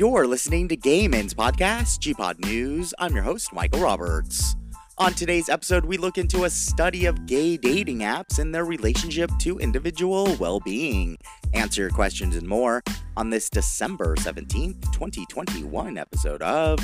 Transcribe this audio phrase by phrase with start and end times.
[0.00, 2.94] You're listening to Game Ins Podcast, Gpod News.
[2.98, 4.56] I'm your host, Michael Roberts.
[4.96, 9.30] On today's episode, we look into a study of gay dating apps and their relationship
[9.40, 11.18] to individual well being.
[11.52, 12.82] Answer your questions and more
[13.18, 16.78] on this December 17th, 2021 episode of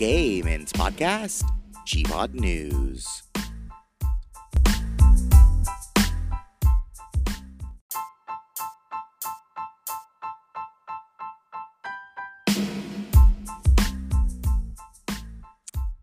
[0.00, 1.44] Game Ins Podcast,
[1.86, 3.25] Gpod News.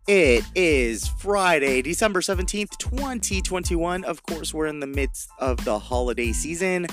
[0.06, 4.04] It is Friday, December 17th, 2021.
[4.04, 6.86] Of course, we're in the midst of the holiday season.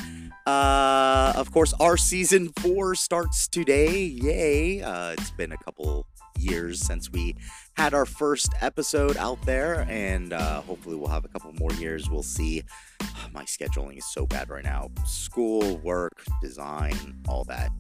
[0.48, 4.00] Uh, of course, our season four starts today.
[4.06, 4.82] Yay.
[4.82, 6.08] Uh, it's been a couple
[6.40, 7.36] years since we
[7.74, 12.10] had our first episode out there, and uh, hopefully, we'll have a couple more years.
[12.10, 12.64] We'll see.
[13.34, 17.72] My scheduling is so bad right now school, work, design, all that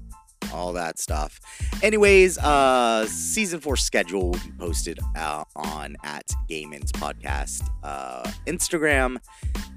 [0.54, 1.40] all that stuff.
[1.82, 9.18] Anyways, uh, season four schedule will be posted uh, on at Gamen's podcast uh, Instagram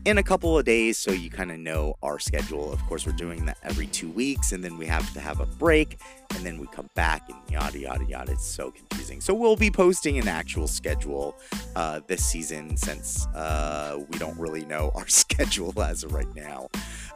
[0.05, 2.73] in a couple of days, so you kind of know our schedule.
[2.73, 5.47] Of course, we're doing that every two weeks, and then we have to have a
[5.47, 5.99] break,
[6.35, 8.33] and then we come back, and yada yada yada.
[8.33, 9.21] It's so confusing.
[9.21, 11.37] So we'll be posting an actual schedule
[11.75, 16.69] uh, this season since uh, we don't really know our schedule as of right now.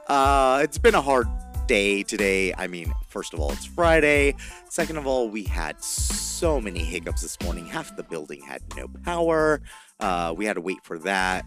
[0.06, 1.28] Uh, it's been a hard
[1.68, 2.52] day today.
[2.54, 4.34] I mean, first of all, it's Friday.
[4.70, 7.66] Second of all, we had so many hiccups this morning.
[7.66, 9.60] Half the building had no power.
[10.00, 11.44] Uh, we had to wait for that.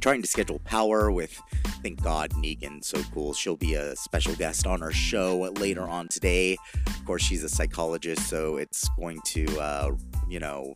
[0.00, 1.40] trying to schedule power with,
[1.82, 2.82] thank God, Negan.
[2.82, 3.34] So cool.
[3.34, 6.56] She'll be a special guest on our show later on today.
[6.86, 9.90] Of course, she's a psychologist, so it's going to, uh,
[10.28, 10.74] you know,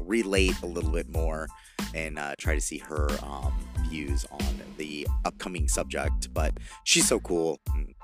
[0.00, 1.48] relate a little bit more
[1.94, 3.52] and uh, try to see her um,
[3.88, 6.32] views on the upcoming subject.
[6.32, 7.60] But she's so cool.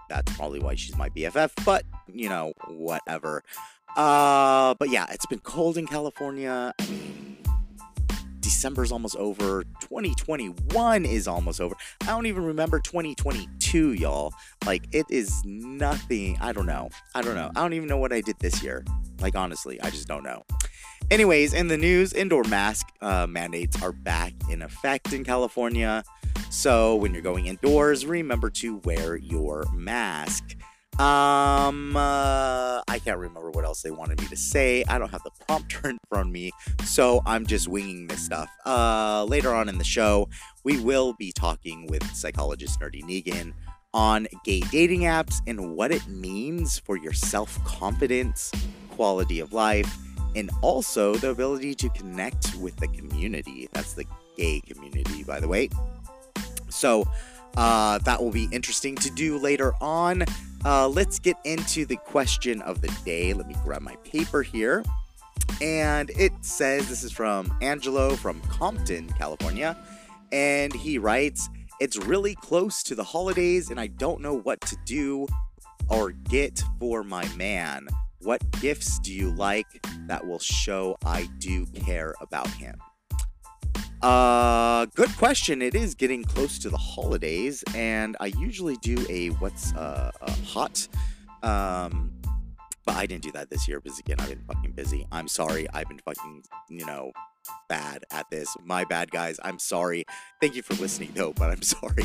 [0.08, 1.64] That's probably why she's my BFF.
[1.64, 3.42] But you know, whatever.
[3.96, 6.74] Uh, but yeah, it's been cold in California.
[6.78, 7.38] I mean,
[8.40, 9.64] December's almost over.
[9.80, 11.74] 2021 is almost over.
[12.02, 14.32] I don't even remember 2022, y'all.
[14.64, 16.38] Like, it is nothing.
[16.40, 16.90] I don't know.
[17.14, 17.50] I don't know.
[17.56, 18.84] I don't even know what I did this year.
[19.20, 20.44] Like, honestly, I just don't know.
[21.08, 26.02] Anyways, in the news, indoor mask uh, mandates are back in effect in California.
[26.50, 30.56] So when you're going indoors, remember to wear your mask.
[30.98, 34.82] Um, uh, I can't remember what else they wanted me to say.
[34.88, 36.50] I don't have the prompter in front of me,
[36.84, 38.50] so I'm just winging this stuff.
[38.64, 40.28] Uh, later on in the show,
[40.64, 43.52] we will be talking with psychologist Nerdy Negan
[43.94, 48.50] on gay dating apps and what it means for your self confidence,
[48.90, 49.96] quality of life,
[50.36, 53.68] and also the ability to connect with the community.
[53.72, 54.04] That's the
[54.36, 55.70] gay community, by the way.
[56.68, 57.08] So
[57.56, 60.24] uh, that will be interesting to do later on.
[60.64, 63.32] Uh, let's get into the question of the day.
[63.32, 64.84] Let me grab my paper here.
[65.62, 69.76] And it says this is from Angelo from Compton, California.
[70.32, 71.48] And he writes,
[71.80, 75.26] It's really close to the holidays, and I don't know what to do
[75.88, 77.88] or get for my man.
[78.26, 79.68] What gifts do you like
[80.08, 82.74] that will show I do care about him?
[84.02, 85.62] Uh, good question.
[85.62, 90.32] It is getting close to the holidays, and I usually do a what's uh, a
[90.44, 90.88] hot.
[91.44, 92.12] Um,
[92.84, 95.06] but I didn't do that this year because again, I've been fucking busy.
[95.12, 95.68] I'm sorry.
[95.72, 97.12] I've been fucking, you know,
[97.68, 98.56] bad at this.
[98.64, 99.38] My bad, guys.
[99.44, 100.04] I'm sorry.
[100.40, 102.04] Thank you for listening, though, but I'm sorry.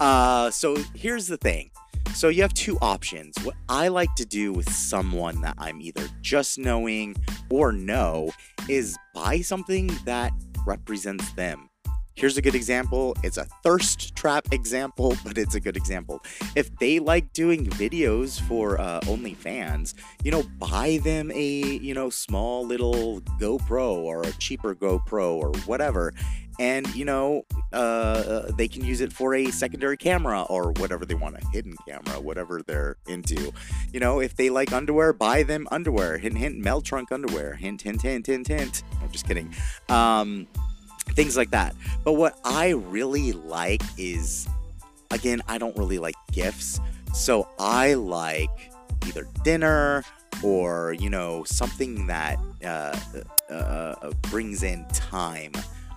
[0.00, 1.70] Uh, so here's the thing.
[2.14, 3.34] So you have two options.
[3.42, 7.16] What I like to do with someone that I'm either just knowing
[7.50, 8.30] or know
[8.68, 10.32] is buy something that
[10.66, 11.69] represents them.
[12.14, 13.16] Here's a good example.
[13.22, 16.22] It's a thirst trap example, but it's a good example.
[16.54, 22.10] If they like doing videos for uh, OnlyFans, you know, buy them a, you know,
[22.10, 26.12] small little GoPro or a cheaper GoPro or whatever,
[26.60, 31.06] and you know uh, uh, they can use it for a secondary camera or whatever
[31.06, 33.50] they want a hidden camera whatever they're into.
[33.92, 36.18] You know if they like underwear buy them underwear.
[36.18, 37.54] Hint hint mel trunk underwear.
[37.54, 38.82] Hint hint hint hint hint.
[39.00, 39.54] I'm just kidding.
[39.88, 40.46] Um,
[41.14, 41.74] things like that.
[42.04, 44.48] But what i really like is
[45.10, 46.80] again i don't really like gifts.
[47.14, 48.70] So i like
[49.06, 50.04] either dinner
[50.42, 52.98] or you know something that uh,
[53.50, 55.52] uh, uh brings in time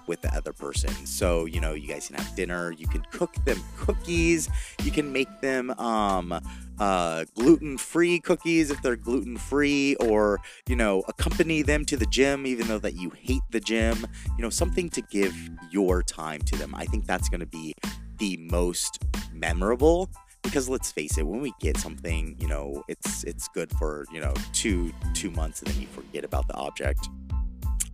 [0.07, 0.89] with the other person.
[1.05, 4.49] So, you know, you guys can have dinner, you can cook them cookies,
[4.83, 6.39] you can make them um,
[6.79, 12.05] uh, gluten free cookies if they're gluten free, or, you know, accompany them to the
[12.07, 14.05] gym even though that you hate the gym,
[14.37, 15.35] you know, something to give
[15.71, 16.73] your time to them.
[16.75, 17.73] I think that's going to be
[18.17, 19.03] the most
[19.33, 20.09] memorable
[20.43, 24.19] because let's face it, when we get something, you know, it's it's good for you
[24.19, 27.09] know two two months, and then you forget about the object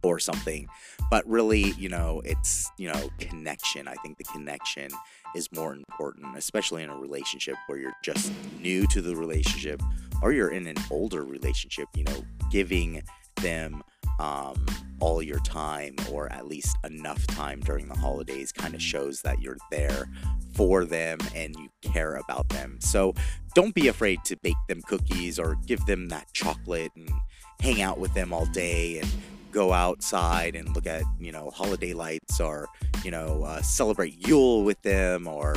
[0.03, 0.67] or something.
[1.09, 3.87] But really, you know, it's you know connection.
[3.87, 4.91] I think the connection
[5.35, 9.81] is more important, especially in a relationship where you're just new to the relationship
[10.21, 11.87] or you're in an older relationship.
[11.95, 13.01] You know, giving
[13.41, 13.83] them
[14.19, 14.65] um,
[14.99, 19.41] all your time or at least enough time during the holidays kind of shows that
[19.41, 20.09] you're there
[20.53, 22.77] for them and you care about them.
[22.81, 23.13] So
[23.55, 27.09] don't be afraid to bake them cookies or give them that chocolate and
[27.61, 29.09] hang out with them all day and
[29.51, 32.67] go outside and look at, you know, holiday lights or,
[33.03, 35.55] you know, uh, celebrate Yule with them or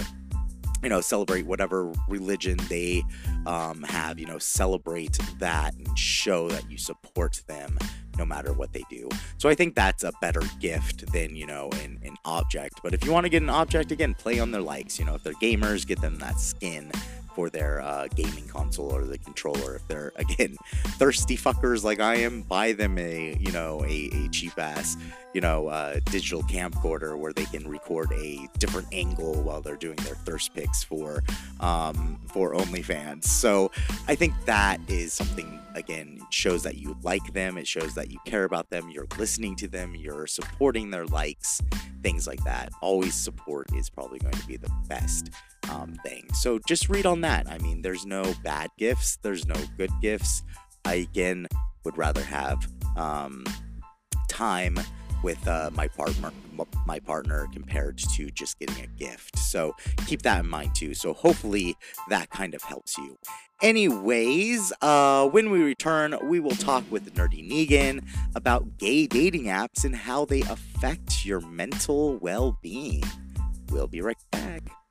[0.82, 3.04] you know, celebrate whatever religion they
[3.46, 7.78] um, have, you know, celebrate that and show that you support them
[8.18, 9.08] no matter what they do.
[9.38, 12.80] So I think that's a better gift than, you know, an, an object.
[12.82, 14.98] But if you want to get an object, again, play on their likes.
[14.98, 16.90] You know, if they're gamers, get them that skin
[17.34, 19.76] for their uh, gaming console or the controller.
[19.76, 20.56] If they're again
[20.98, 24.96] thirsty fuckers like I am, buy them a you know a, a cheap ass
[25.32, 29.96] you know uh, digital camcorder where they can record a different angle while they're doing
[29.96, 31.22] their thirst picks for
[31.60, 33.24] um, for OnlyFans.
[33.24, 33.70] So
[34.08, 37.58] I think that is something again shows that you like them.
[37.58, 38.90] It shows that you care about them.
[38.90, 39.94] You're listening to them.
[39.94, 41.60] You're supporting their likes,
[42.02, 42.70] things like that.
[42.80, 45.30] Always support is probably going to be the best
[45.70, 46.28] um, thing.
[46.34, 47.48] So just read on that.
[47.48, 50.42] I mean, there's no bad gifts, there's no good gifts.
[50.84, 51.46] I again
[51.84, 53.44] would rather have um,
[54.28, 54.78] time
[55.22, 56.32] with uh, my partner
[56.86, 59.38] my partner compared to just getting a gift.
[59.38, 59.74] So
[60.06, 60.94] keep that in mind too.
[60.94, 61.76] So hopefully
[62.08, 63.18] that kind of helps you.
[63.62, 68.04] Anyways uh, when we return we will talk with nerdy negan
[68.34, 73.04] about gay dating apps and how they affect your mental well-being.
[73.70, 74.81] We'll be right back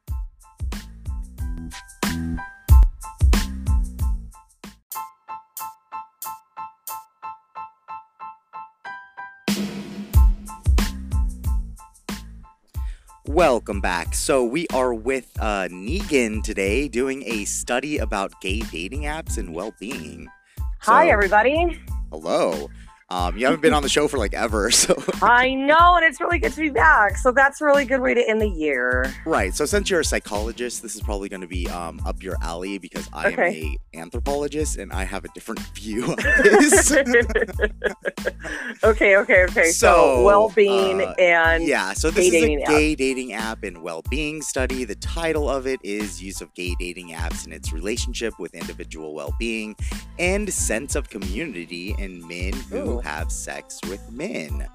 [13.32, 14.14] Welcome back.
[14.14, 19.56] So, we are with uh, Negan today doing a study about gay dating apps and
[19.56, 20.28] well being.
[20.58, 21.80] So, Hi, everybody.
[22.12, 22.68] Hello.
[23.12, 26.22] Um, you haven't been on the show for like ever, so I know, and it's
[26.22, 27.18] really good to be back.
[27.18, 29.14] So that's a really good way to end the year.
[29.26, 29.54] Right.
[29.54, 32.78] So since you're a psychologist, this is probably going to be um, up your alley
[32.78, 33.78] because I okay.
[33.94, 36.92] am a anthropologist and I have a different view of this.
[38.84, 39.72] okay, okay, okay.
[39.72, 41.92] So, so well-being uh, and yeah.
[41.92, 42.98] So this is a gay app.
[42.98, 44.86] dating app and well-being study.
[44.86, 49.14] The title of it is "Use of Gay Dating Apps and Its Relationship with Individual
[49.14, 49.76] Well-Being
[50.18, 54.68] and Sense of Community in Men Who." Ooh have sex with men.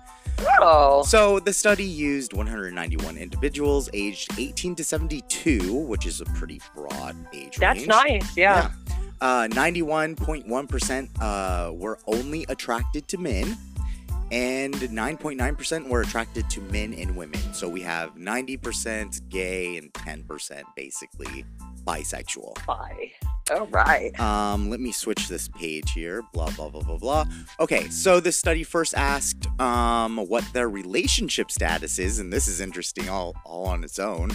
[0.60, 1.02] Oh.
[1.02, 7.16] So the study used 191 individuals aged 18 to 72, which is a pretty broad
[7.32, 7.56] age range.
[7.58, 7.88] That's range.
[7.88, 8.70] nice, yeah.
[8.88, 8.94] yeah.
[9.20, 13.56] Uh, 91.1% uh, were only attracted to men,
[14.30, 17.40] and 9.9% were attracted to men and women.
[17.54, 21.44] So we have 90% gay and 10% basically
[21.84, 22.66] bisexual.
[22.66, 23.12] Bi.
[23.50, 24.18] All right.
[24.18, 26.22] Um, let me switch this page here.
[26.32, 27.24] Blah blah blah blah blah.
[27.60, 32.60] Okay, so this study first asked um what their relationship status is, and this is
[32.60, 34.30] interesting all all on its own.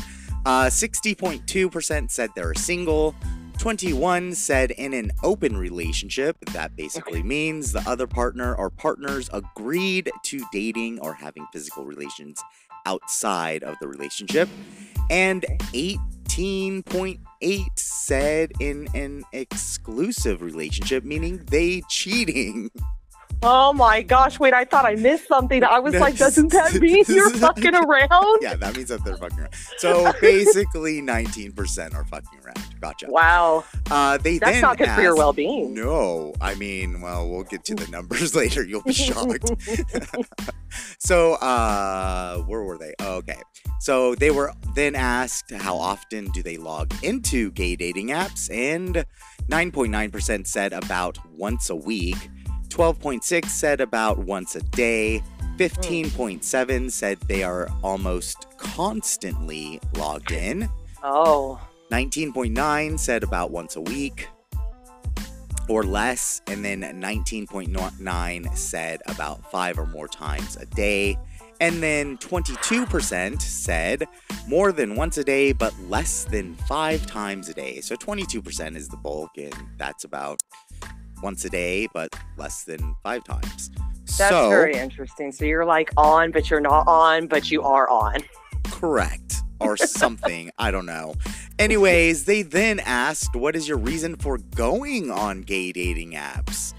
[0.45, 3.13] Uh, 60.2% said they're single.
[3.61, 6.35] 21 said in an open relationship.
[6.51, 7.27] That basically okay.
[7.27, 12.41] means the other partner or partners agreed to dating or having physical relations
[12.87, 14.49] outside of the relationship.
[15.11, 22.71] And 18.8 said in an exclusive relationship, meaning they cheating.
[23.43, 25.63] Oh my gosh, wait, I thought I missed something.
[25.63, 28.39] I was like, doesn't that mean you're fucking around?
[28.41, 29.53] Yeah, that means that they're fucking around.
[29.77, 32.75] So basically 19% are fucking around.
[32.79, 33.07] Gotcha.
[33.09, 33.63] Wow.
[33.89, 35.73] Uh, they That's not good asked, for your well being.
[35.73, 38.63] No, I mean, well, we'll get to the numbers later.
[38.63, 39.49] You'll be shocked.
[40.99, 42.93] so, uh, where were they?
[42.99, 43.41] Oh, okay.
[43.79, 49.03] So they were then asked how often do they log into gay dating apps, and
[49.49, 52.17] 9.9% said about once a week.
[52.71, 55.17] 12.6 said about once a day.
[55.17, 55.57] Hmm.
[55.57, 60.69] 15.7 said they are almost constantly logged in.
[61.03, 61.59] Oh.
[61.91, 64.27] 19.9 said about once a week
[65.67, 66.41] or less.
[66.47, 71.17] And then 19.9 said about five or more times a day.
[71.59, 74.07] And then 22% said
[74.47, 77.81] more than once a day, but less than five times a day.
[77.81, 80.41] So 22% is the bulk, and that's about
[81.21, 83.71] once a day, but less than five times.
[84.17, 85.31] That's so, very interesting.
[85.31, 88.17] So you're like on, but you're not on, but you are on.
[88.65, 89.35] Correct.
[89.59, 90.51] Or something.
[90.57, 91.15] I don't know.
[91.59, 96.73] Anyways, they then asked, "What is your reason for going on gay dating apps?"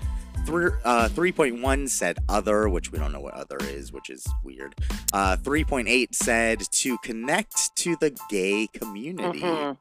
[0.46, 4.74] Three, uh, 3.1 said other, which we don't know what other is, which is weird.
[5.12, 9.40] Uh, 3.8 said to connect to the gay community.
[9.40, 9.76] Mhm.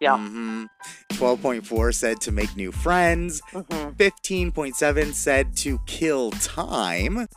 [0.00, 0.16] Yeah.
[0.16, 0.68] Mhm.
[1.10, 3.40] 12.4 said to make new friends.
[3.52, 3.96] Mhm.
[3.96, 7.28] 15.7 said to kill time.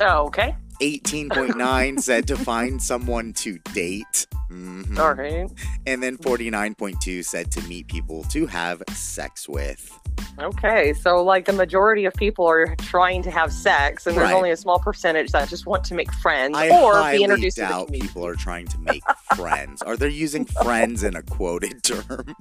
[0.00, 0.54] Oh, okay.
[0.80, 4.26] 18.9 said to find someone to date.
[4.50, 4.98] Mhm.
[4.98, 5.50] All right.
[5.86, 9.90] And then 49.2 said to meet people to have sex with.
[10.38, 10.92] Okay.
[10.94, 14.34] So, like, the majority of people are trying to have sex, and there's Right.
[14.34, 17.62] only a small percentage that just want to make friends I or be introduced to
[17.62, 18.08] doubt community.
[18.08, 19.02] people are trying to make
[19.36, 19.80] friends.
[19.82, 22.34] Are they using friends in a quoted term?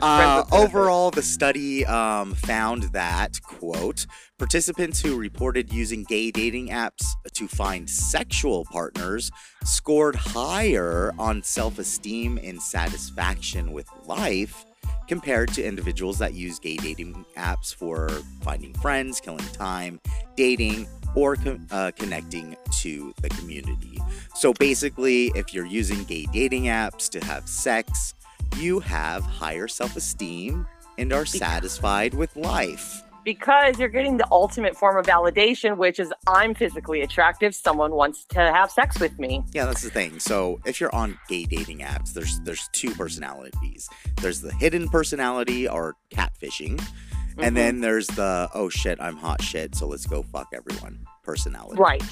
[0.03, 4.07] Uh, overall, the study um, found that, quote,
[4.39, 9.31] participants who reported using gay dating apps to find sexual partners
[9.65, 14.65] scored higher on self esteem and satisfaction with life
[15.07, 18.09] compared to individuals that use gay dating apps for
[18.43, 20.01] finding friends, killing time,
[20.37, 21.37] dating, or
[21.71, 23.99] uh, connecting to the community.
[24.35, 28.15] So basically, if you're using gay dating apps to have sex,
[28.57, 30.67] you have higher self esteem
[30.99, 33.03] and are satisfied with life.
[33.25, 37.55] because you're getting the ultimate form of validation, which is I'm physically attractive.
[37.55, 39.45] Someone wants to have sex with me.
[39.53, 40.19] Yeah, that's the thing.
[40.19, 43.89] So if you're on gay dating apps, there's there's two personalities.
[44.21, 47.45] There's the hidden personality or catfishing, Mhm.
[47.47, 51.81] and then there's the oh shit, I'm hot shit, so let's go fuck everyone personality.
[51.81, 52.03] right.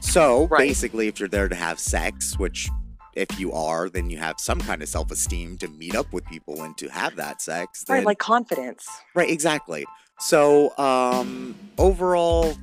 [0.00, 0.58] So Right.
[0.68, 2.68] basically, if you're there to have sex, which
[3.14, 6.24] if you are, then you have some kind of self esteem to meet up with
[6.26, 7.84] people and to have that sex.
[7.88, 8.86] Right, like confidence.
[9.14, 9.84] Right, exactly.
[10.18, 12.54] So, um, overall,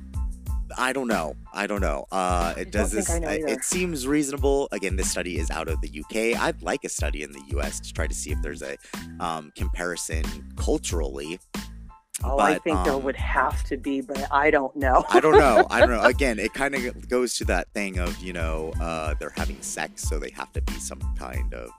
[0.76, 1.34] I don't know.
[1.52, 2.06] I don't know.
[2.12, 3.10] Uh, it does this.
[3.10, 3.48] I know either.
[3.48, 4.68] it seems reasonable.
[4.70, 6.40] Again, this study is out of the UK.
[6.40, 8.76] I'd like a study in the US to try to see if there's a
[9.18, 10.24] um, comparison
[10.56, 11.40] culturally.
[12.24, 15.04] Oh, I But, think there um, would have to be, but I don't know.
[15.08, 15.66] I don't know.
[15.70, 16.02] I don't know.
[16.04, 20.02] Again, it kind of goes to that thing of you know uh, they're having sex,
[20.02, 21.70] so they have to be some kind of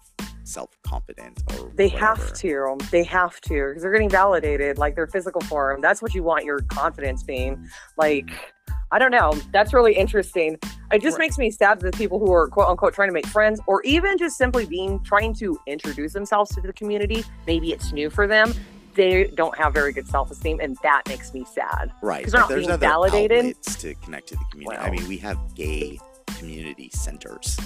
[0.44, 2.06] self confident or They whatever.
[2.06, 2.78] have to.
[2.92, 5.82] They have to because they're getting validated, like their physical form.
[5.82, 7.68] That's what you want your confidence being.
[7.98, 8.30] Like,
[8.92, 9.34] I don't know.
[9.52, 10.58] That's really interesting.
[10.92, 11.26] It just Right.
[11.26, 13.82] makes me sad that the people who are quote unquote trying to make friends, or
[13.84, 17.24] even just simply being trying to introduce themselves to the community.
[17.46, 18.54] Maybe it's new for them.
[19.00, 21.94] They don't have very good self esteem, and that makes me sad.
[22.02, 22.18] Right.
[22.26, 23.38] Because they're not being other validated.
[23.40, 24.78] outlets to connect to the community.
[24.82, 25.98] I mean, we have gay
[26.38, 27.58] community centers.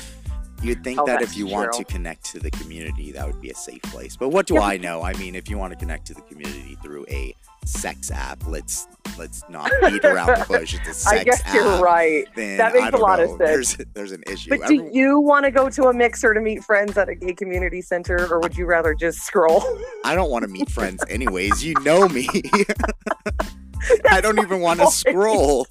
[0.61, 3.49] You'd think Oh, that if you want to connect to the community, that would be
[3.49, 4.15] a safe place.
[4.15, 5.01] But what do Yeah, I know?
[5.01, 7.35] I mean, if you want to connect to the community through a
[7.65, 8.87] sex app, let's
[9.17, 10.73] let's not beat around the bush.
[10.73, 11.53] It's a sex I guess app.
[11.53, 12.25] you're right.
[12.35, 13.39] Then That makes a lot of sense.
[13.39, 14.49] There's there's an issue.
[14.49, 17.33] But do you want to go to a mixer to meet friends at a gay
[17.33, 19.63] community center, or would you rather just scroll?
[20.03, 21.63] I don't want to meet friends anyways.
[21.63, 22.27] You know me.
[24.09, 25.67] I don't even want to scroll.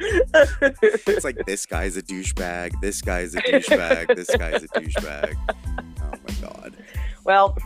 [0.00, 2.80] It's like this guy's a douchebag.
[2.80, 4.14] This guy's a douchebag.
[4.14, 5.34] This guy's a douchebag.
[5.48, 6.76] Oh my god.
[7.24, 7.56] well,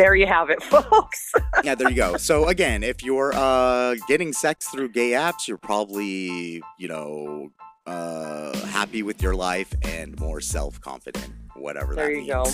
[0.00, 1.32] there you have it, folks.
[1.62, 2.16] Yeah, there you go.
[2.16, 7.50] So again, if you're uh getting sex through gay apps, you're probably, you know,
[7.86, 12.44] uh happy with your life and more self-confident, whatever There that you go.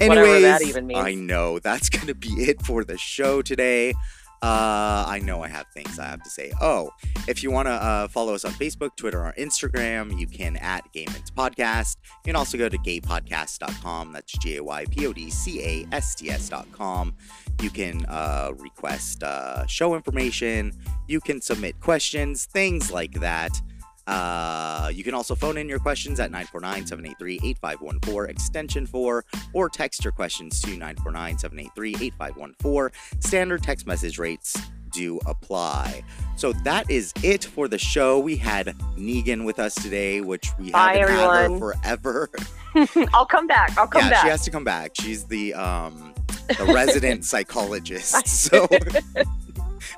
[0.00, 1.00] Anyways, Whatever that even means.
[1.00, 3.94] I know that's gonna be it for the show today.
[4.42, 6.52] Uh, I know I have things I have to say.
[6.60, 6.90] Oh,
[7.26, 10.84] if you want to uh, follow us on Facebook, Twitter, or Instagram, you can at
[10.92, 11.96] Gayman's Podcast.
[12.24, 14.12] You can also go to gaypodcast.com.
[14.12, 17.14] That's G A Y P O D C A S T S.com.
[17.60, 20.72] You can uh, request uh, show information.
[21.08, 23.60] You can submit questions, things like that.
[24.08, 29.68] Uh, you can also phone in your questions at 949 783 8514, extension 4, or
[29.68, 33.20] text your questions to 949 783 8514.
[33.20, 34.56] Standard text message rates
[34.90, 36.02] do apply.
[36.36, 38.18] So that is it for the show.
[38.18, 42.30] We had Negan with us today, which we Bye, haven't had her forever.
[43.12, 43.76] I'll come back.
[43.76, 44.22] I'll come yeah, back.
[44.24, 44.92] she has to come back.
[44.98, 46.14] She's the um
[46.48, 48.26] the resident psychologist.
[48.26, 48.66] So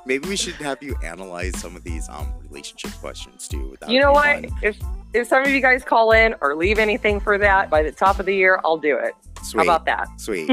[0.05, 3.75] maybe we should have you analyze some of these um relationship questions too.
[3.87, 4.43] You know what?
[4.43, 4.57] fun.
[4.61, 4.77] If
[5.13, 8.19] if some of you guys call in or leave anything for that by the top
[8.19, 9.13] of the year, I'll do it.
[9.43, 9.59] Sweet.
[9.59, 10.07] How about that?
[10.19, 10.49] Sweet.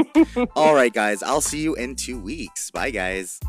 [0.55, 1.23] All right, guys.
[1.23, 2.71] I'll see you in two weeks.
[2.71, 3.39] Bye, guys.